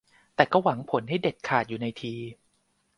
[0.35, 2.15] แต่ก็หวังผลให้เด็ดขาดอยู่ในที